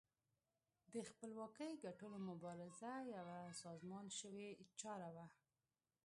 د 0.93 0.95
خپلواکۍ 1.09 1.71
ګټلو 1.85 2.17
مبارزه 2.29 2.91
یوه 3.15 3.39
سازمان 3.63 4.05
شوې 4.19 4.47
چاره 4.79 5.09
وه. 5.15 5.25